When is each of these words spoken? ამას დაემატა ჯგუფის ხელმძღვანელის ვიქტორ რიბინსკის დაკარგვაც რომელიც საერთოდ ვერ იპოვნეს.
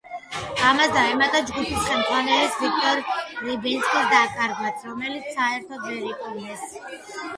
ამას 0.67 0.93
დაემატა 0.93 1.41
ჯგუფის 1.49 1.83
ხელმძღვანელის 1.89 2.57
ვიქტორ 2.63 3.03
რიბინსკის 3.49 4.09
დაკარგვაც 4.15 4.89
რომელიც 4.91 5.29
საერთოდ 5.39 5.89
ვერ 5.91 6.03
იპოვნეს. 6.15 6.67